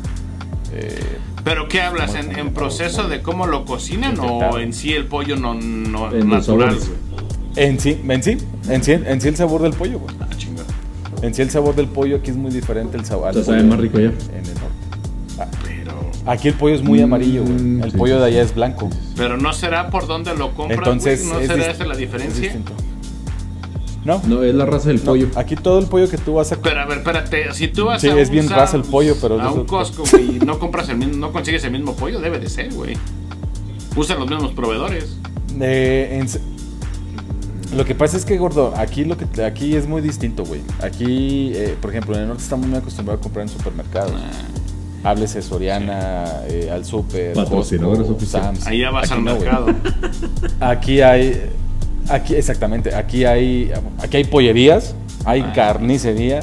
[0.74, 1.00] eh,
[1.44, 2.15] ¿Pero qué hablas?
[2.15, 6.78] ¿En, proceso de cómo lo cocinan o en sí el pollo no, no En natural?
[7.56, 8.38] en sí, en sí,
[8.70, 10.15] en sí, en sí el sabor del pollo, güey.
[10.20, 10.67] Ah, chingada.
[11.22, 13.30] En sí el sabor del pollo aquí es muy diferente el sabor.
[13.30, 14.06] O sea, sabe más rico ya.
[14.08, 14.71] En el norte.
[16.26, 17.54] Aquí el pollo es muy amarillo, güey.
[17.56, 18.34] Mm, El sí, pollo sí, de sí.
[18.36, 18.90] allá es blanco.
[19.18, 21.34] pero no será por dónde lo compran, Entonces, güey?
[21.34, 22.56] ¿No es será esa la es diferencia?
[24.04, 25.28] No, No, es la raza del no, pollo.
[25.36, 28.02] aquí todo el pollo que tú vas a Pero a ver, espérate, si tú vas
[28.02, 30.40] Sí, a es un bien Sam's, raza el pollo, pero es a un Costco, güey,
[30.46, 32.98] no compras el mismo, no consigues el mismo pollo, debe de ser, güey.
[33.96, 35.18] Usan los mismos proveedores.
[35.60, 36.52] Eh, en
[37.78, 40.62] lo que pasa es que, gordo, aquí lo que aquí es muy distinto, güey.
[40.82, 44.14] Aquí, eh, por ejemplo, en el norte estamos muy acostumbrados a comprar en supermercados.
[44.16, 44.32] Ah.
[45.04, 48.48] Háblese Soriana, eh, al super, Patrocinadores Costco, oficiales.
[48.60, 48.68] Sam's.
[48.68, 49.68] Ahí ya vas Aquí al no, mercado.
[50.60, 51.50] Aquí hay,
[52.10, 54.94] aquí exactamente, aquí hay, aquí hay pollerías,
[55.26, 55.54] hay Ah.
[55.56, 56.42] carnicería,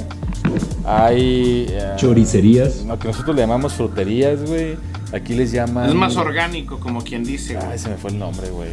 [0.85, 2.85] hay eh, Choricerías.
[2.85, 4.77] Lo que nosotros le llamamos fruterías, güey.
[5.13, 5.89] Aquí les llaman.
[5.89, 7.67] Es más orgánico, como quien dice, güey.
[7.73, 8.71] Ay, se me fue el nombre, güey.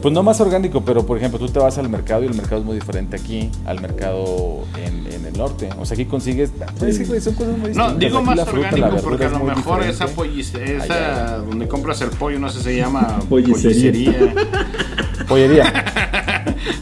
[0.00, 2.60] Pues no más orgánico, pero por ejemplo, tú te vas al mercado y el mercado
[2.60, 5.68] es muy diferente aquí al mercado en, en el norte.
[5.78, 6.50] O sea, aquí consigues.
[6.86, 7.92] Es que, güey, son cosas muy distintas.
[7.92, 9.90] No, digo Aquí más la fruta, la orgánico porque a lo mejor diferente.
[9.90, 10.84] esa pollicería, Allá.
[10.84, 14.12] esa donde compras el pollo, no sé, se llama Pollicería.
[14.12, 14.34] pollicería.
[15.28, 15.99] Pollería.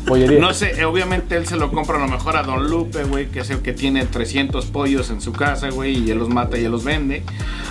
[0.08, 0.40] Pollería.
[0.40, 3.40] No sé, obviamente él se lo compra a lo mejor a Don Lupe, güey, que
[3.40, 6.64] es el que tiene 300 pollos en su casa, güey, y él los mata y
[6.64, 7.22] él los vende.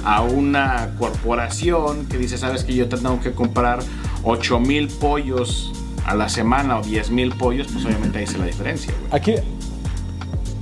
[0.05, 3.79] A una corporación que dice, sabes que yo te tengo que comprar
[4.23, 5.71] 8 mil pollos
[6.05, 9.19] a la semana o 10 mil pollos, pues obviamente ahí se la diferencia, güey.
[9.19, 9.35] Aquí,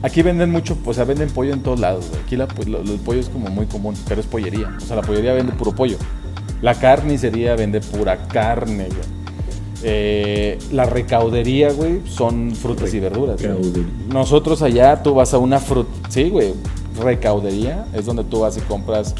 [0.03, 2.07] aquí venden mucho, o sea, venden pollo en todos lados.
[2.09, 2.21] güey.
[2.21, 4.73] Aquí la, pues, lo- el pollo es como muy común, pero es pollería.
[4.77, 5.97] O sea, la pollería vende puro pollo.
[6.61, 9.24] La carnicería vende pura carne, güey.
[9.87, 13.39] Eh, la recaudería, güey, son frutas y verduras.
[13.39, 13.85] güey.
[14.11, 16.53] Nosotros allá, tú vas a una fruta, sí, güey,
[16.99, 19.13] recaudería, es donde tú vas y compras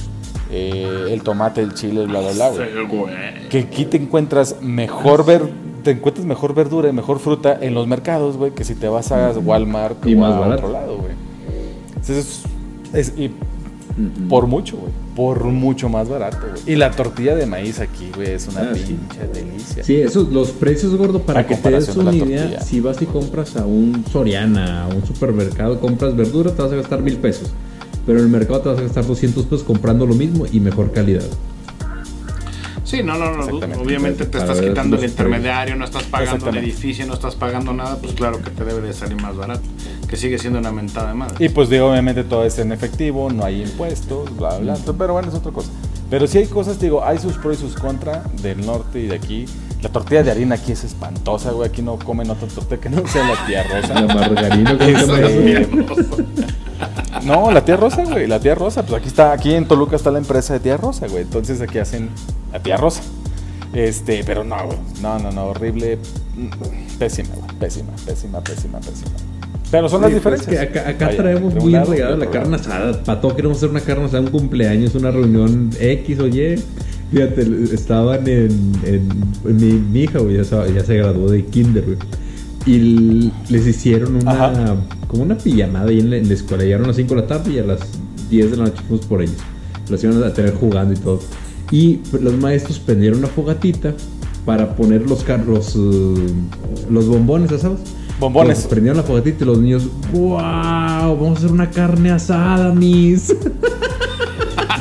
[0.51, 2.67] eh, el tomate, el chile, el bla, bla, bla, güey.
[2.67, 3.49] Sí, güey.
[3.49, 5.43] Que aquí te encuentras mejor ver,
[5.84, 9.12] te encuentras mejor verdura y mejor fruta en los mercados, güey, que si te vas
[9.12, 10.63] a Walmart Y o más a barato.
[10.63, 11.12] otro lado, güey.
[11.89, 12.41] Entonces,
[12.91, 13.32] es, y
[14.29, 14.91] por mucho, güey.
[15.15, 16.62] Por mucho más barato, güey.
[16.65, 18.84] Y la tortilla de maíz aquí, güey, es una Ah, sí.
[18.97, 19.84] pinche delicia.
[19.84, 22.62] Sí, esos, los precios, gordo, para A que te des una idea, tortilla.
[22.62, 26.75] si vas y compras a un Soriana, a un supermercado, compras verdura, te vas a
[26.75, 27.49] gastar mil pesos.
[28.05, 30.91] Pero en el mercado te vas a gastar 200 pesos comprando lo mismo y mejor
[30.91, 31.23] calidad.
[32.86, 33.45] Sí, no, no, no.
[33.82, 37.74] Obviamente te estás quitando el los intermediario, no estás pagando el edificio, no estás pagando
[37.74, 39.63] nada, pues claro que te debe de salir más barato.
[40.08, 41.43] Que sigue siendo una mentada de madre.
[41.43, 44.93] Y pues digo, obviamente todo es en efectivo, no hay impuestos, bla, bla, bla.
[44.98, 45.71] Pero bueno, es otra cosa.
[46.12, 49.15] Pero sí hay cosas, digo, hay sus pros y sus contras del norte y de
[49.15, 49.45] aquí.
[49.82, 51.69] La tortilla de harina aquí es espantosa, güey.
[51.69, 54.13] Aquí no comen otra tortilla que no sea la tía La rosa.
[54.13, 55.28] margarina, ¿cómo se llama eso?
[55.28, 55.67] Este,
[57.23, 58.84] No, la tía rosa, güey, la tía rosa.
[58.86, 61.23] Pues aquí está, aquí en Toluca está la empresa de tía rosa, güey.
[61.23, 62.10] Entonces aquí hacen
[62.51, 63.01] la tía rosa.
[63.73, 64.78] Este, pero no, güey.
[65.01, 65.97] No, no, no, horrible.
[66.36, 67.58] Mm, Pésima, güey.
[67.60, 69.12] Pésima, pésima, pésima, pésima.
[69.71, 70.71] Pero son las Sí, pues, diferencias.
[70.71, 73.04] que acá, traemos muy lado regada la carne asada.
[73.04, 76.62] Para todo queremos hacer una carne asada, un cumpleaños, una reunión X o Y.
[77.12, 77.41] Fíjate,
[77.73, 79.10] estaban en, en,
[79.45, 81.97] en mi, mi hija, güey, ya se graduó de kinder, güey.
[82.65, 84.75] Y les hicieron una, Ajá.
[85.08, 86.63] como una pijamada ahí en la, en la escuela.
[86.63, 87.80] Llegaron a las 5 de la tarde y a las
[88.30, 89.36] 10 de la noche fuimos por ellos.
[89.89, 91.19] Los iban a tener jugando y todo.
[91.71, 93.93] Y pues, los maestros prendieron una fogatita
[94.45, 96.13] para poner los, car- los, eh,
[96.89, 97.80] los bombones, ¿ya ¿sabes?
[98.19, 98.65] Bombones.
[98.67, 103.36] Prendieron la fogatita y los niños, wow, vamos a hacer una carne asada, mis.
[104.75, 104.79] O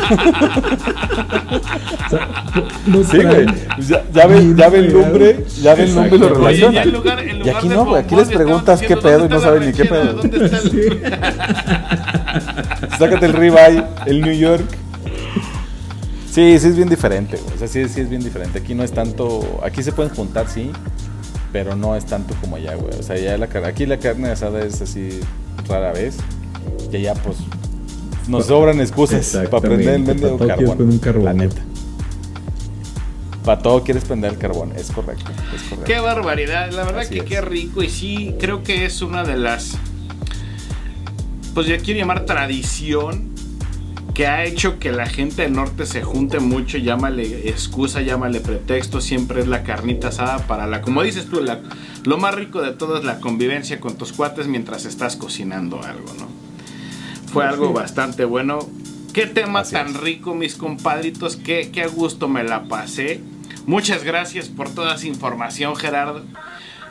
[2.11, 2.29] sea,
[3.11, 3.47] Sí, güey.
[3.47, 3.55] traen
[3.89, 5.05] Ya, ya ve, bien ya ve el pegado.
[5.07, 6.47] lumbre, ya ve el lumbre y lo Exacto.
[6.47, 6.83] Oye, ya relaciona.
[6.83, 8.03] en lugar, en Y aquí no, güey.
[8.03, 10.13] Aquí les preguntas qué pedo y no saben ni qué "¿Dónde pedo.
[10.15, 11.01] ¿Dónde está el-"
[12.99, 14.65] Sácate el ribeye, el New York.
[16.31, 17.55] Sí, sí es bien diferente, güey.
[17.55, 18.59] O sea, sí, sí es bien diferente.
[18.59, 19.61] Aquí no es tanto.
[19.65, 20.71] Aquí se pueden juntar, sí.
[21.53, 22.99] Pero no es tanto como allá, güey.
[22.99, 25.21] O sea, ya la car- aquí la carne asada es así
[25.69, 26.17] rara vez.
[26.93, 27.37] Y allá, pues.
[28.29, 30.77] Nos sobran excusas para prender el para mendigo todo quieres carbón.
[30.77, 31.63] prender un carbón, La neta.
[33.45, 34.73] Para todo quieres prender el carbón.
[34.77, 35.31] Es correcto.
[35.55, 35.85] Es correcto.
[35.85, 37.25] Qué barbaridad, la verdad Así que es.
[37.27, 39.77] qué rico y sí, creo que es una de las,
[41.53, 43.35] pues ya quiero llamar tradición
[44.15, 49.01] que ha hecho que la gente del norte se junte mucho, llámale excusa, llámale pretexto,
[49.01, 51.61] siempre es la carnita asada para la, como dices tú, la,
[52.05, 56.07] lo más rico de todo es la convivencia con tus cuates mientras estás cocinando algo,
[56.19, 56.44] ¿no?
[57.35, 58.61] Fue algo bastante bueno.
[59.13, 60.01] Qué tema Así tan es.
[60.01, 63.21] rico, mis compadritos, qué, qué a gusto me la pasé.
[63.67, 66.23] Muchas gracias por toda esa información, Gerardo.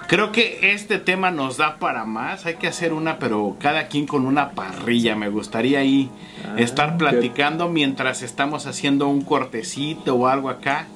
[0.08, 2.46] Creo que este tema nos da para más.
[2.46, 5.16] Hay que hacer una, pero cada quien con una parrilla.
[5.16, 6.10] Me gustaría ahí
[6.46, 10.88] Ah, estar qué- platicando mientras estamos haciendo un cortecito o algo acá.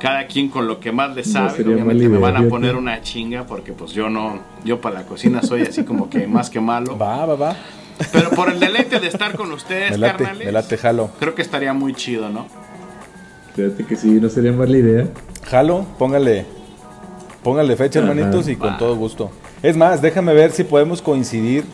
[0.00, 1.62] Cada quien con lo que más le sabe.
[1.64, 5.42] Obviamente me van a poner una chinga porque pues yo no, yo para la cocina
[5.42, 6.98] soy así como que más que malo.
[6.98, 7.56] Va, va, va.
[8.12, 11.10] Pero por el deleite de estar con ustedes, Me late, carnales, me late, jalo.
[11.18, 12.46] creo que estaría muy chido, ¿no?
[13.54, 15.06] Fíjate que sí, no sería mala idea.
[15.44, 16.44] Jalo, póngale.
[17.42, 18.68] Póngale fecha, Ajá, hermanitos, y va.
[18.68, 19.30] con todo gusto.
[19.62, 21.64] Es más, déjame ver si podemos coincidir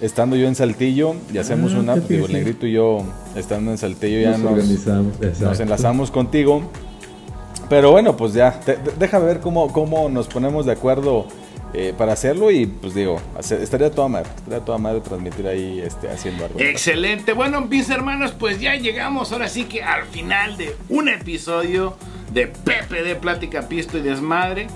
[0.00, 1.94] estando yo en Saltillo y hacemos Ah, una.
[1.96, 3.04] Digo, el negrito y yo
[3.36, 5.60] estando en Saltillo ya Nos organizamos.
[5.60, 6.62] enlazamos contigo.
[7.68, 11.26] Pero bueno, pues ya, te- déjame ver cómo, cómo nos ponemos de acuerdo
[11.74, 15.80] eh, para hacerlo y pues digo, hacer- estaría toda madre, estaría toda madre transmitir ahí
[15.80, 16.60] este, haciendo algo.
[16.60, 17.32] Excelente.
[17.32, 21.96] Bueno, mis hermanos, pues ya llegamos ahora sí que al final de un episodio
[22.32, 24.66] de Pepe de Plática Pisto y Desmadre.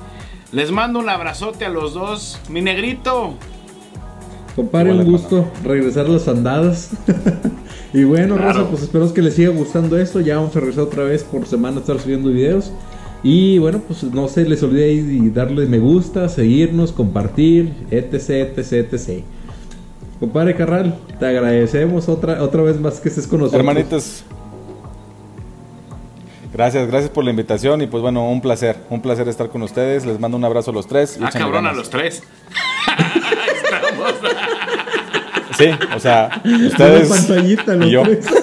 [0.53, 2.39] Les mando un abrazote a los dos.
[2.49, 3.35] Mi negrito.
[4.55, 6.91] Compadre, un gusto regresar a las andadas.
[7.93, 8.61] y bueno, Claro.
[8.61, 10.21] Rosa, pues espero que les siga gustando esto.
[10.21, 12.73] Ya vamos a regresar otra vez por semana a estar subiendo videos.
[13.23, 18.15] Y bueno, pues no se les olvide ahí darle me gusta, seguirnos, compartir, etc,
[18.57, 19.25] etc, etc.
[20.21, 23.59] Compadre Carral, te agradecemos otra, otra vez más que estés con nosotros.
[23.61, 24.25] Hermanitos.
[26.53, 30.07] Gracias, gracias por la invitación y pues bueno, un placer, un placer estar con ustedes.
[30.07, 31.19] Les mando un abrazo a los tres.
[31.21, 32.23] y Ah, cabrón, a los tres.
[35.57, 38.03] Sí, o sea, Una ustedes pantallita, los y yo.
[38.03, 38.27] tres.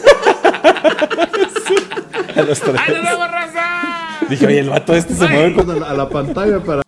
[2.35, 2.75] A los tres.
[2.83, 3.92] ¡Ay, nos vemos, raza!
[4.29, 5.83] Dije, oye, el vato este se mueve con...
[5.83, 6.81] a la pantalla para.